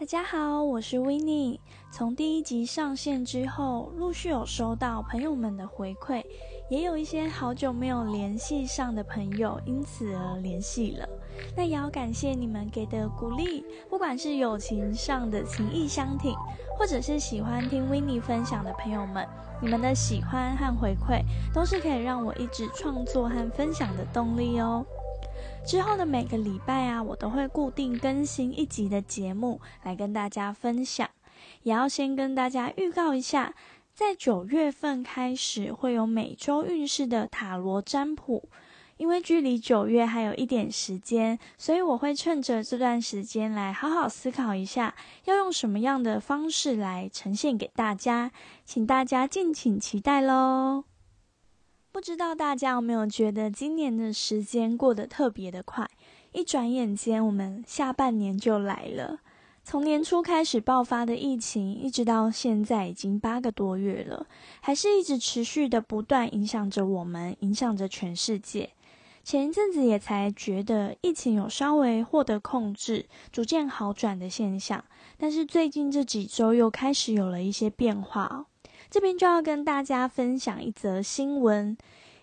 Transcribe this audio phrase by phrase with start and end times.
[0.00, 1.60] 大家好，我是 w i n n e
[1.92, 6.24] 从第一集上线之后，陆续有收到朋友们的回馈，
[6.70, 11.06] 也有一些好久没有联系上的朋友因此而联系了。
[11.54, 16.34] 那也要感谢你们给的鼓励，不管是友情上的情谊相挺，
[16.78, 19.28] 或者是喜欢听 w i n n e 分享的朋友们，
[19.60, 21.22] 你们的喜欢和回馈
[21.52, 24.82] 都是可以让我一直创作和分享的动力哦。
[25.64, 31.08] 之后的每个礼拜啊，我都会固定更新一集的节目来跟大家分享。
[31.62, 33.54] 也要先跟大家预告一下，
[33.94, 38.48] 在九月份开始会有每周运势的塔罗占卜。
[38.96, 48.30] 因为距离九月还有一点时间，所以我会趁着这段时间来好好思考一下，要用什么样的方式来呈现给大家，
[48.66, 50.89] 请大家敬请期待喽。
[51.92, 55.90] 不知道大家有没有觉得今年的时间过得特别的快？
[56.32, 59.18] 一转眼间，我们下半年就来了。
[59.64, 64.26] 从年初开始爆发的疫情，一直到现在已经八个多月了，
[64.60, 68.70] 还是一直持续的不断影响着我们，影响着全世界。
[69.24, 74.84] 前一阵子也才觉得疫情有稍微获得控制，逐渐好转的现象，
[75.18, 78.46] 但是最近这几周又开始有了一些变化。
[78.90, 81.76] 这边就要跟大家分享一则新闻。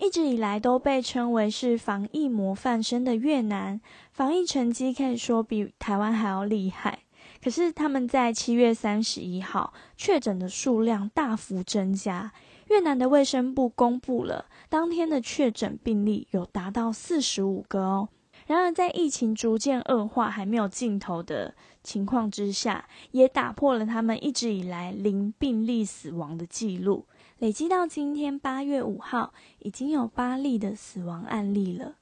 [0.00, 3.80] 一直以来都被称为是防疫模范生的越南，
[4.12, 7.00] 防疫成绩可以说比台湾还要厉害。
[7.42, 12.32] 可是他们在七月三十一号确诊的数量大幅增加，
[12.68, 18.08] 越南的卫生部公布了当天的确诊病例有达到四十五个哦。
[18.46, 21.54] 然而，在疫情逐渐恶化、还没有尽头的
[21.88, 27.06] 情况之下，也打破了他们一直以来零病例死亡的记录。
[27.38, 31.94] 累积到今天八月五号，已经有八例的死亡案例了。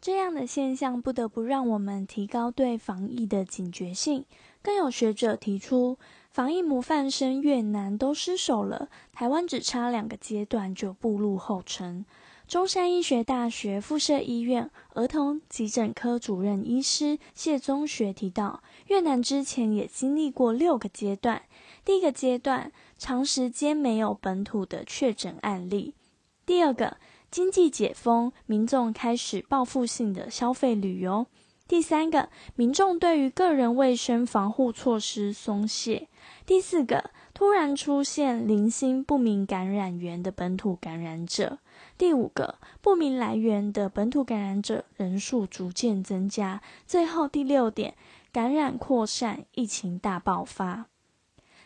[0.00, 4.24] 这样的现象不得不让我们提高对防疫的警觉性。
[4.62, 5.98] 更有学者提出，
[6.30, 12.04] 防疫模范生越南都失守了，台湾只差两个阶段就步入后尘。
[12.52, 21.44] 中山医学大学附设医院儿童急诊科主任医师谢宗学提到，越南之前也经历过六个阶段。
[21.82, 25.94] 第一个阶段，长时间没有本土的确诊案例；
[26.44, 26.98] 第二个，
[27.30, 31.24] 经济解封，民众开始报复性的消费旅游；
[31.66, 36.08] 第三个，民众对于个人卫生防护措施松懈；
[36.44, 41.58] 第四个，突然出现零星不明感染源的本土感染者。
[42.02, 47.94] 第五个不明来源的本土感染者人数逐渐增加，最后第六点，
[48.32, 50.86] 感染扩散，疫情大爆发。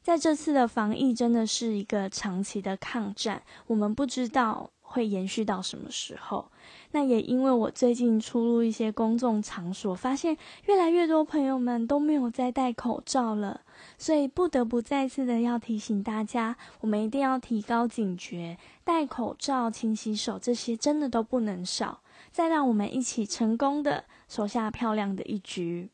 [0.00, 6.52] 在这次的防疫真的是一个长期的抗战，我们不知道会延续到什么时候。
[6.92, 10.36] 那也因为我最近出入一些公众场所，发现
[10.66, 13.62] 越来越多朋友们都没有再戴口罩了。
[13.98, 22.02] 所以不得不再次的要提醒大家，我们一定要提高警觉，戴口罩、勤洗手，这些真的都不能少。
[22.30, 25.90] 再让我们一起成功的守下漂亮的一局。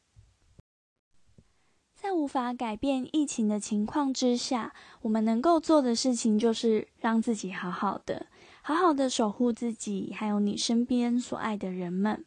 [1.94, 8.26] 在无法改变疫情的情况之下，我们能够做的事情就是让自己好好的，
[8.60, 12.24] 好好的守护自己，还有你身边所爱的人们。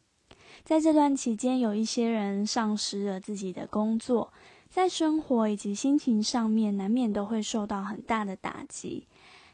[0.64, 4.32] 在这段期间，有一些人丧失了自己的工作。
[4.70, 9.08] 在生活以及心情上面，难免都会受到很大的打击，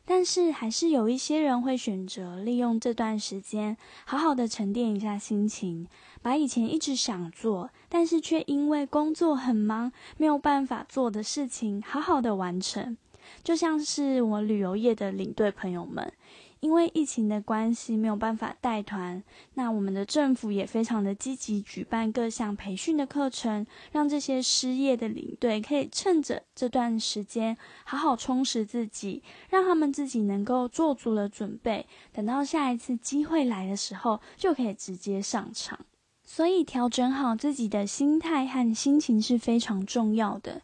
[0.04, 5.88] 但是还是有一些人会选择利用这段时间，好好的沉淀一下心情，
[6.20, 12.96] 把以前一直想做，但是却因为工作很忙没有办法做的事情，好好的完成。
[13.42, 16.12] 就像是我旅游业的领队朋友们。
[16.60, 19.22] 因为疫情的关系，没有办法带团。
[19.54, 35.78] 那我们的政府也非常的积极，举办各项培训的课程，让这些失业的领队可以趁着这段时间好好充实自己，让他们自己能够做足了准备，等到下一次机会来的时候，就可以直接上场。
[36.24, 40.62] 所以，调整好自己的心态和心情是非常重要的。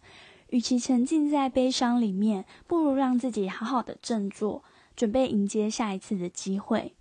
[0.49, 4.65] 与其沉浸在悲伤里面，不如让自己好好的振作。
[4.97, 6.95] 准备迎接下一次的机会。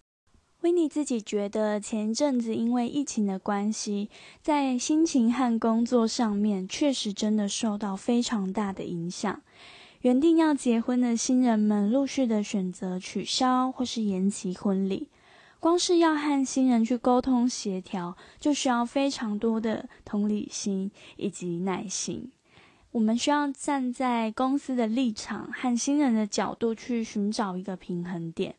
[0.62, 4.12] 维尼自己觉得，前一阵子因为疫情的关系，
[4.44, 9.42] 在心情和工作上面确实真的受到非常大的影响。
[10.02, 15.10] 原定要结婚的新人们陆续的选择取消或是延期婚礼，
[15.60, 22.32] 光是要和新人去沟通协调，就需要非常多的同理心以及耐心。
[22.92, 28.56] 我们需要站在公司的立场和新人的角度去寻找一个平衡点。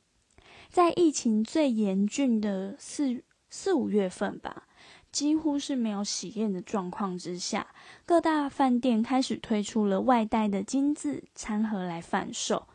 [0.70, 4.67] 在疫情最严峻的四四五月份吧，
[5.11, 7.67] 几乎是没有喜宴的状况之下，
[8.06, 12.67] 各大饭店开始推出了外带的精致餐盒来贩售。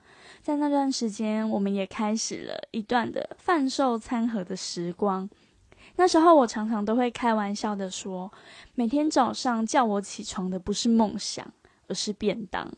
[0.44, 5.28] 在那段时间，我们也开始了一段的贩售餐盒的时光。
[5.98, 8.32] 那时候，我常常都会开玩笑的说，
[8.76, 11.46] 每天早上叫我起床的不是梦想，
[11.88, 12.72] 而是便当。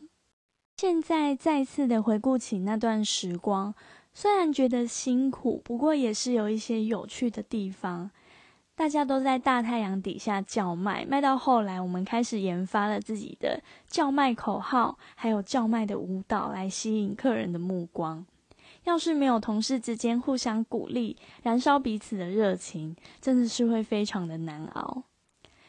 [0.78, 3.74] 现在再次的回顾起那段时光，
[4.14, 8.10] 虽然觉得辛苦，不过也是有一些有趣的地方。
[8.74, 18.24] 大家都在大太阳底下叫卖，卖到后来，我们开始研发了自己的叫卖口号，还有叫卖的舞蹈来吸引客人的目光。
[18.84, 25.04] 要是没有同事之间互相鼓励，燃烧彼此的热情，真的是会非常的难熬。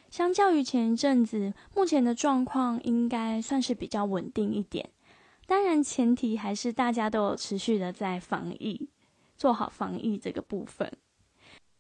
[0.10, 4.90] 相较于前一阵子，目前的状况应该算是比较稳定一点。
[5.46, 8.90] 当然，前提还是大家都有持续的在防疫，
[9.38, 10.92] 做好防疫这个部分。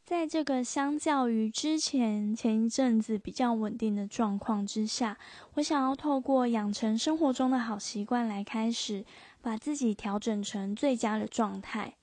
[0.03, 5.17] 在这个相较于之前前一阵子比较稳定的状况之下，
[5.53, 9.05] 我想要透过养成生活中的好习惯来开始，
[9.41, 11.95] 把自己调整成最佳的状态。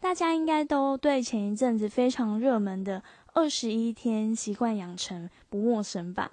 [0.00, 3.02] 大家应该都对前一阵子非常热门的
[3.32, 6.32] 二十一天习惯养成不陌生吧？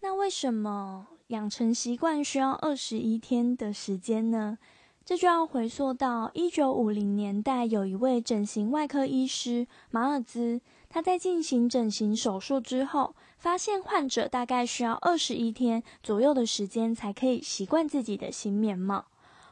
[0.00, 4.56] 那为什么养成习惯需要二十一天的时间呢？
[5.04, 19.04] 这就要回溯到一九五零年代，有一位整形外科医师马尔兹，他在进行整形手术之后，发现患者大概需要二十一天左右的时间才可以习惯自己的新面貌。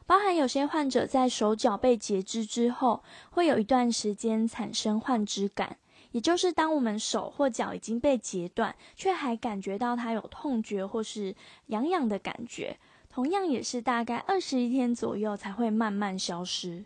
[0.07, 5.77] 包含有些患者在手脚被截肢之后，会有一段时间产生幻肢感，
[6.11, 11.35] 也就是当我们手或脚已经被截断，却还感觉到它有痛觉或是
[11.67, 12.77] 痒痒的感觉。
[13.09, 16.83] 同样也是大概二十一天左右才会慢慢消失。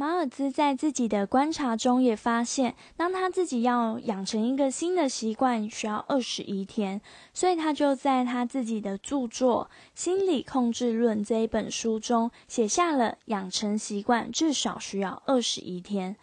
[0.00, 7.00] 马尔兹在自己的观察中也发现，当他自己要养成一个新的习惯，需要二十一天，
[7.34, 9.68] 所以他就在他自己的著作
[10.00, 16.14] 《心理控制论》这一本书中写下了养成习惯至少需要二十一天。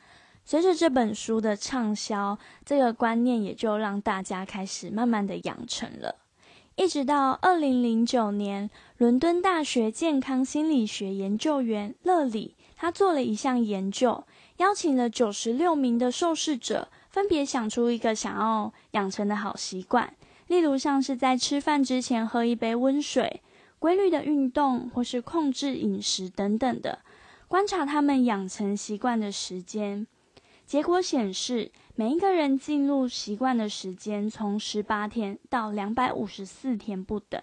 [0.46, 6.16] 随着这本书的畅销，这个观念也就让大家开始慢慢的养成了。
[6.78, 14.24] 一直到二零零九年，伦敦大学健康心理学研究员勒里，他做了一项研究，
[14.58, 20.14] 邀请了九十六名的受试者，分别想出一个想要养成的好习惯，
[20.48, 23.42] 例如像是在吃饭之前喝一杯温水、
[23.80, 27.00] 规律的运动或是控制饮食等等的，
[27.48, 30.06] 观察他们养成习惯的时间。
[30.66, 31.72] 结果显示。
[31.98, 37.42] 每一个人进入习惯的时间从十八天到两百五十四天不等。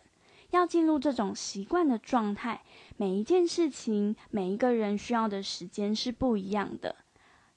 [0.51, 2.61] 要进入这种习惯的状态，
[3.03, 6.95] 每一件事情、每一个人需要的时间是不一样的。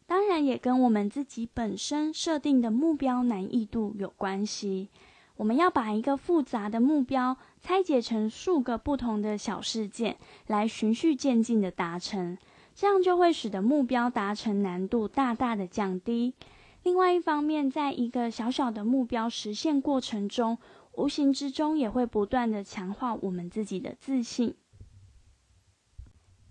[0.07, 4.89] 当然，也跟我们自己本身设定的目标难易度有关系。
[5.35, 12.35] 我们要把一个复杂的目标拆解成数个不同的小事件，来循序渐进的达成，
[12.73, 16.33] 这样就会使得目标达成难度大大的降低。
[16.81, 20.57] 另外一方面，在一个小小的目标实现过程中，
[20.93, 24.55] 无形之中也会不断的强化我们自己的自信。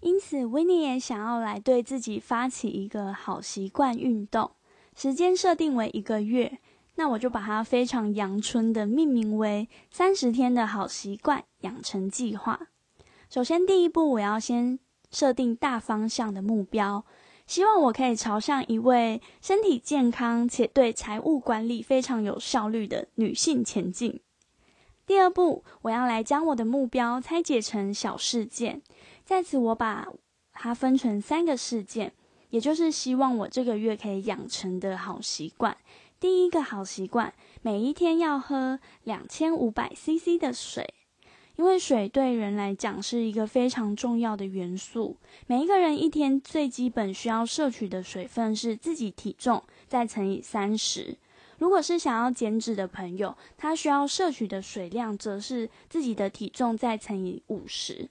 [0.05, 4.51] 因此，维尼也想要来对自己发起一个好习惯运动，
[4.95, 6.59] 时间设定为一个月。
[6.97, 12.69] 那我就把它非常阳春的命名为“三十天的好习惯养成计划”。
[13.31, 14.79] 首先，第一步，我要先
[15.11, 17.07] 设定大方向的目标。
[17.47, 24.21] 希望我可以朝向一位身体健康且对财务管理非常有效率的女性前进。
[25.07, 28.81] 第二步，我要来将我的目标拆解成小事件，
[29.25, 30.09] 在此我把
[30.53, 32.13] 它分成三个事件，
[32.51, 35.77] 也就是希望我这个月可以养成的好习惯。
[36.19, 40.95] 第一个好习惯，每一天要喝两千五百 CC 的水。
[41.57, 51.17] 因为水对人来讲是一个非常重要的元素，每一个人一天最基本需要摄取的水分是自己体重再乘以三十。
[51.59, 58.09] 如果是想要减脂的朋友，他需要摄取的水量则是自己的体重再乘以五十。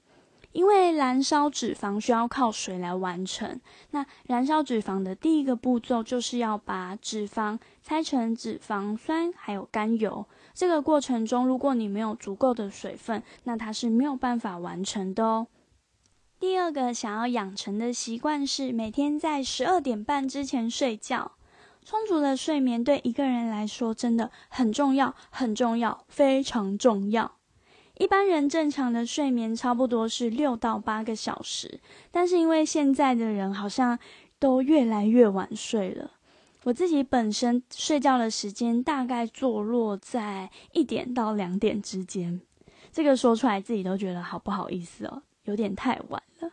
[0.52, 3.60] 因为燃烧脂肪需要靠水来完成，
[3.90, 10.28] 那燃烧脂肪的第一个步骤就是要把脂肪拆成脂肪酸还有甘油。
[10.54, 15.48] 这个过程中，如果你没有足够的水分，那它是没有办法完成的哦。
[16.40, 21.32] 第二个想要养成的习惯是每天在十二点半之前睡觉。
[21.86, 27.32] 充足的睡眠对一个人来说真的很重要，很重要，非常重要。
[27.98, 34.00] 一般人正常的睡眠差不多是六到八个小时，但是因为现在的人好像
[34.40, 36.12] 都越来越晚睡了，
[36.64, 42.42] 我自己本身睡觉的时间大概坐落在一点到两点之间，
[42.92, 46.50] 这个说出来自己都觉得好不好意思哦，有点太晚了。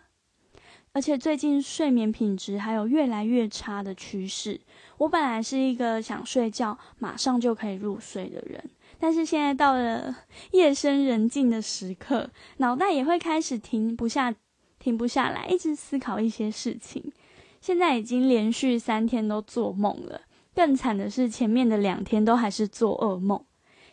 [0.93, 4.61] 而且最近睡眠品质还有越来越差的趋势。
[4.99, 8.63] 我本来是一个想睡觉马上就可以入睡的人，
[8.99, 10.15] 但是现在到了
[10.53, 14.35] 夜深人静的时刻，脑袋也会开始停不下、
[14.79, 17.13] 停不下来，一直思考一些事情。
[17.61, 20.23] 现在已经连续三天都做梦了，
[20.55, 23.45] 更惨的是前面的两天都还是做噩梦，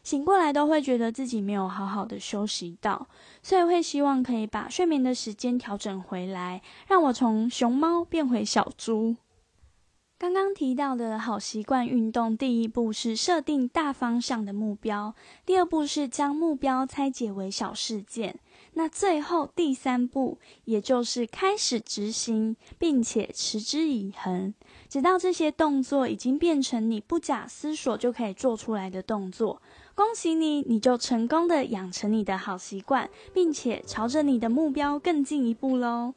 [0.07, 3.09] 醒过来都会觉得自己没有好好的休息到，
[3.43, 9.17] 所以会希望可以把睡眠的时间调整回来，让我从熊猫变回小猪。
[10.17, 15.13] 刚刚提到的好习惯运动，第一步是设定大方向的目标，
[15.45, 18.39] 第二步是将目标拆解为小事件。
[18.75, 24.53] 那最后第三步，也就是开始执行，并且持之以恒，
[24.87, 29.61] 直到这些动作已经变成你不假思索就可以做出来的动作。
[29.97, 36.13] 恭喜你，你就成功的养成你的好习惯，并且朝着你的目标更进一步喽。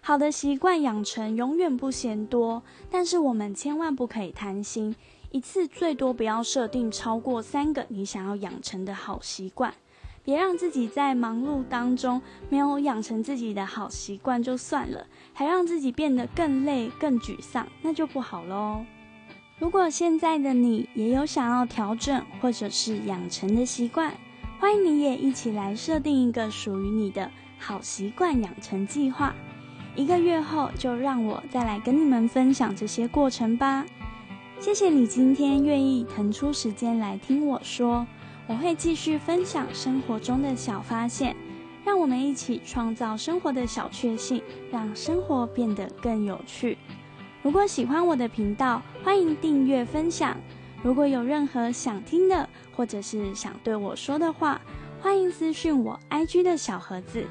[0.00, 4.94] 好的习惯养成永远不嫌多，但是我们千万不可以贪心，
[5.32, 9.74] 一次最多不要设定超过三个你想要养成的好习惯。
[10.22, 18.84] 别让自己在忙碌当中没有养成自己的好习惯就算了，还让自己变得更累、更沮丧，那就不好喽。
[19.58, 24.14] 如果现在的你也有想要调整或者是养成的习惯，
[24.60, 29.34] 欢迎你也一起来设定一个属于你的好习惯养成计划。
[29.96, 33.84] 一个月后，就让我再来跟你们分享这些过程吧。
[34.60, 38.06] 谢谢你今天愿意腾出时间来听我说。
[38.46, 41.36] 我会继续分享生活中的小发现，
[41.84, 46.78] 让我们一起创造生活的小确幸，让生活变得更有趣。
[47.42, 50.36] 如果喜欢我的频道，欢迎订阅分享。
[50.82, 54.60] 如果有任何想听的，或者是想对我说的话，
[55.00, 57.24] 欢迎私讯我 IG 的小盒子。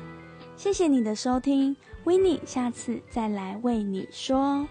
[0.55, 4.67] 谢谢你的收听，维尼下次再来为你说。